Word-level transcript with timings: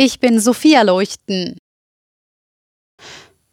Ich 0.00 0.20
bin 0.20 0.38
Sophia 0.38 0.82
Leuchten. 0.82 1.56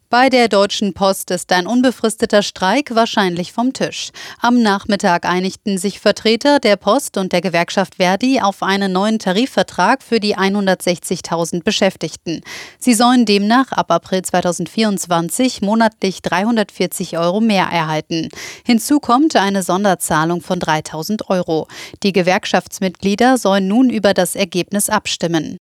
Bei 0.08 0.28
der 0.28 0.46
Deutschen 0.46 0.94
Post 0.94 1.32
ist 1.32 1.50
ein 1.50 1.66
unbefristeter 1.66 2.44
Streik 2.44 2.94
wahrscheinlich 2.94 3.52
vom 3.52 3.72
Tisch. 3.72 4.10
Am 4.40 4.62
Nachmittag 4.62 5.26
einigten 5.26 5.76
sich 5.76 5.98
Vertreter 5.98 6.60
der 6.60 6.76
Post 6.76 7.16
und 7.16 7.32
der 7.32 7.40
Gewerkschaft 7.40 7.96
Verdi 7.96 8.40
auf 8.40 8.62
einen 8.62 8.92
neuen 8.92 9.18
Tarifvertrag 9.18 10.04
für 10.04 10.20
die 10.20 10.36
160.000 10.36 11.64
Beschäftigten. 11.64 12.42
Sie 12.78 12.94
sollen 12.94 13.24
demnach 13.24 13.72
ab 13.72 13.90
April 13.90 14.22
2024 14.22 15.62
monatlich 15.62 16.22
340 16.22 17.18
Euro 17.18 17.40
mehr 17.40 17.66
erhalten. 17.66 18.28
Hinzu 18.64 19.00
kommt 19.00 19.34
eine 19.34 19.64
Sonderzahlung 19.64 20.42
von 20.42 20.60
3.000 20.60 21.28
Euro. 21.28 21.66
Die 22.04 22.12
Gewerkschaftsmitglieder 22.12 23.36
sollen 23.36 23.66
nun 23.66 23.90
über 23.90 24.14
das 24.14 24.36
Ergebnis 24.36 24.88
abstimmen. 24.88 25.58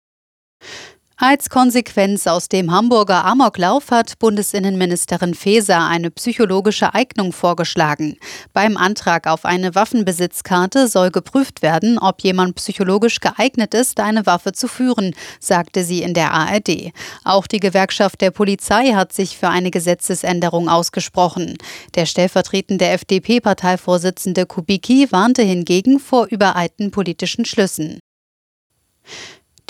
Als 1.22 1.50
Konsequenz 1.50 2.28
aus 2.28 2.48
dem 2.48 2.72
Hamburger 2.72 3.26
Amoklauf 3.26 3.92
hat 3.92 4.18
Bundesinnenministerin 4.20 5.34
Faeser 5.34 5.86
eine 5.86 6.12
psychologische 6.12 6.94
Eignung 6.94 7.34
vorgeschlagen. 7.34 8.16
Beim 8.54 8.78
Antrag 8.78 9.28
auf 9.28 9.44
eine 9.44 9.76
Waffenbesitzkarte 9.76 10.88
soll 10.88 11.12
geprüft 11.12 11.62
werden, 11.62 12.00
ob 12.00 12.22
jemand 12.22 12.56
psychologisch 12.56 13.20
geeignet 13.20 13.74
ist, 13.74 14.00
eine 14.00 14.26
Waffe 14.28 14.54
zu 14.54 14.70
führen, 14.70 15.14
sagte 15.42 15.84
sie 15.84 16.04
in 16.04 16.14
der 16.14 16.32
ARD. 16.32 16.94
Auch 17.26 17.48
die 17.48 17.60
Gewerkschaft 17.60 18.22
der 18.22 18.32
Polizei 18.32 18.94
hat 18.94 19.12
sich 19.12 19.38
für 19.38 19.50
eine 19.50 19.72
Gesetzesänderung 19.72 20.70
ausgesprochen. 20.70 21.58
Der 21.96 22.06
stellvertretende 22.06 22.86
FDP-Parteivorsitzende 22.86 24.46
Kubicki 24.46 25.12
warnte 25.12 25.42
hingegen 25.42 26.00
vor 26.00 26.28
übereilten 26.28 26.92
politischen 26.92 27.44
Schlüssen. 27.44 28.00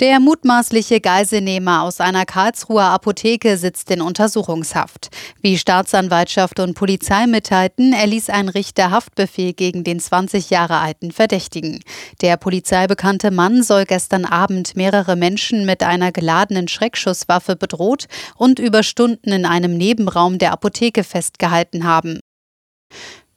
Der 0.00 0.18
mutmaßliche 0.18 0.98
Geiselnehmer 1.02 1.82
aus 1.82 2.00
einer 2.00 2.24
Karlsruher 2.24 2.84
Apotheke 2.84 3.58
sitzt 3.58 3.90
in 3.90 4.00
Untersuchungshaft. 4.00 5.10
Wie 5.42 5.58
Staatsanwaltschaft 5.58 6.58
und 6.58 6.72
Polizei 6.72 7.26
mitteilten, 7.26 7.92
erließ 7.92 8.30
ein 8.30 8.48
Richter 8.48 8.90
Haftbefehl 8.92 9.52
gegen 9.52 9.84
den 9.84 10.00
20 10.00 10.48
Jahre 10.48 10.78
alten 10.78 11.12
Verdächtigen. 11.12 11.80
Der 12.22 12.38
polizeibekannte 12.38 13.30
Mann 13.30 13.62
soll 13.62 13.84
gestern 13.84 14.24
Abend 14.24 14.74
mehrere 14.74 15.16
Menschen 15.16 15.66
mit 15.66 15.82
einer 15.82 16.12
geladenen 16.12 16.68
Schreckschusswaffe 16.68 17.54
bedroht 17.54 18.06
und 18.36 18.58
über 18.58 18.82
Stunden 18.82 19.32
in 19.32 19.44
einem 19.44 19.76
Nebenraum 19.76 20.38
der 20.38 20.52
Apotheke 20.52 21.04
festgehalten 21.04 21.84
haben. 21.84 22.20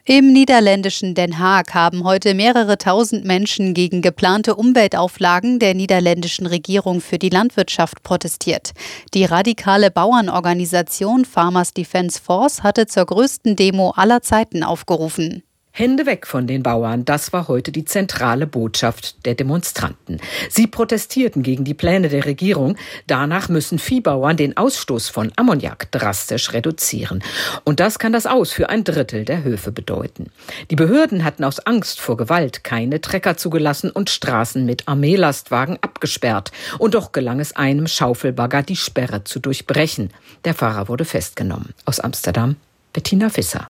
Im 0.05 0.33
niederländischen 0.33 1.15
Den 1.15 1.39
Haag 1.39 1.73
haben 1.73 2.03
heute 2.03 2.33
mehrere 2.33 2.77
tausend 2.77 3.23
Menschen 3.23 3.73
gegen 3.73 4.01
geplante 4.01 4.53
Umweltauflagen 4.53 5.59
der 5.59 5.75
niederländischen 5.75 6.45
Regierung 6.45 6.99
für 6.99 7.17
die 7.17 7.29
Landwirtschaft 7.29 8.03
protestiert. 8.03 8.73
Die 9.13 9.23
radikale 9.23 9.91
Bauernorganisation 9.91 11.23
Farmers 11.23 11.73
Defence 11.73 12.19
Force 12.19 12.63
hatte 12.63 12.85
zur 12.85 13.05
größten 13.05 13.55
Demo 13.55 13.91
aller 13.95 14.21
Zeiten 14.21 14.61
aufgerufen. 14.65 15.41
Hände 15.75 16.05
weg 16.05 16.27
von 16.27 16.45
den 16.45 16.61
Bauern, 16.61 17.03
das 17.03 17.33
war 17.33 17.47
heute 17.47 17.71
die 17.71 17.83
zentrale 17.83 18.45
Botschaft 18.45 19.25
der 19.25 19.33
Demonstranten. 19.33 20.21
Sie 20.47 20.67
protestierten 20.67 21.41
gegen 21.41 21.63
die 21.63 21.73
Pläne 21.73 22.09
der 22.09 22.25
Regierung. 22.25 22.77
Danach 23.07 23.49
müssen 23.49 23.79
Viehbauern 23.79 24.38
den 24.38 24.55
Ausstoß 24.55 25.09
von 25.09 25.31
Ammoniak 25.35 25.91
drastisch 25.91 26.53
reduzieren. 26.53 27.23
Und 27.63 27.79
das 27.79 27.97
kann 27.97 28.13
das 28.13 28.27
Aus 28.27 28.51
für 28.51 28.69
ein 28.69 28.83
Drittel 28.83 29.25
der 29.25 29.44
Höfe 29.44 29.71
bedeuten. 29.71 30.27
Die 30.69 30.75
Behörden 30.75 31.23
hatten 31.23 31.44
aus 31.44 31.59
Angst 31.61 31.99
vor 31.99 32.17
Gewalt 32.17 32.63
keine 32.63 33.01
Trecker 33.01 33.35
zugelassen 33.35 33.89
und 33.89 34.11
Straßen 34.11 34.67
mit 34.67 34.88
Armeelastwagen 34.88 35.79
abgesperrt. 35.81 36.51
Und 36.77 36.94
doch 36.94 37.13
gelang 37.13 37.39
es 37.39 37.55
einem 37.55 37.88
Schaufelbagger, 37.88 38.61
die 38.61 38.75
Sperre 38.75 39.23
zu 39.23 39.39
durchbrechen. 39.39 40.11
Der 40.45 40.53
Fahrer 40.53 40.88
wurde 40.88 41.05
festgenommen. 41.05 41.73
Aus 41.85 41.99
Amsterdam, 41.99 42.57
Bettina 42.94 43.29
Fisser. 43.29 43.66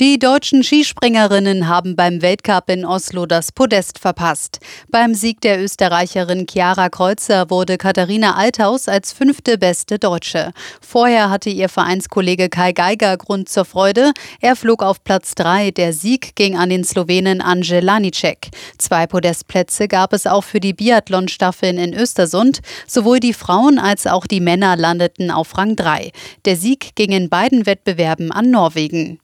Die 0.00 0.18
deutschen 0.18 0.62
Skispringerinnen 0.62 1.68
haben 1.68 1.94
beim 1.94 2.22
Weltcup 2.22 2.70
in 2.70 2.86
Oslo 2.86 3.26
das 3.26 3.52
Podest 3.52 3.98
verpasst. 3.98 4.58
Beim 4.88 5.12
Sieg 5.12 5.42
der 5.42 5.62
Österreicherin 5.62 6.46
Chiara 6.50 6.88
Kreuzer 6.88 7.50
wurde 7.50 7.76
Katharina 7.76 8.34
Althaus 8.34 8.88
als 8.88 9.12
fünfte 9.12 9.58
beste 9.58 9.98
Deutsche. 9.98 10.52
Vorher 10.80 11.28
hatte 11.28 11.50
ihr 11.50 11.68
Vereinskollege 11.68 12.48
Kai 12.48 12.72
Geiger 12.72 13.18
Grund 13.18 13.50
zur 13.50 13.66
Freude. 13.66 14.12
Er 14.40 14.56
flog 14.56 14.82
auf 14.82 15.04
Platz 15.04 15.34
drei. 15.34 15.70
Der 15.70 15.92
Sieg 15.92 16.34
ging 16.34 16.56
an 16.56 16.70
den 16.70 16.82
Slowenen 16.82 17.42
Anže 17.42 17.80
Lanicek. 17.80 18.48
Zwei 18.78 19.06
Podestplätze 19.06 19.86
gab 19.86 20.14
es 20.14 20.26
auch 20.26 20.44
für 20.44 20.60
die 20.60 20.72
Biathlon-Staffeln 20.72 21.76
in 21.76 21.92
Östersund. 21.92 22.60
Sowohl 22.86 23.20
die 23.20 23.34
Frauen 23.34 23.78
als 23.78 24.06
auch 24.06 24.26
die 24.26 24.40
Männer 24.40 24.78
landeten 24.78 25.30
auf 25.30 25.58
Rang 25.58 25.76
drei. 25.76 26.10
Der 26.46 26.56
Sieg 26.56 26.96
ging 26.96 27.12
in 27.12 27.28
beiden 27.28 27.66
Wettbewerben 27.66 28.32
an 28.32 28.50
Norwegen. 28.50 29.18